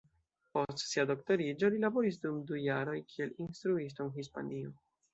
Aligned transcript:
Post 0.57 0.83
sia 0.93 1.05
doktoriĝo 1.11 1.69
li 1.77 1.83
laboris 1.85 2.19
dum 2.25 2.41
du 2.49 2.59
jaroj 2.65 2.99
kiel 3.13 3.39
instruisto 3.49 4.09
en 4.11 4.15
Hispanio. 4.21 4.79